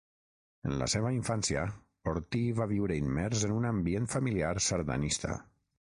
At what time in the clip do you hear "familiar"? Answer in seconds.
4.15-4.55